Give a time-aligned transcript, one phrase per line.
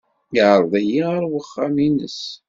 [0.35, 2.19] Yeɛreḍ-iyi ɣer uxxam-nnes.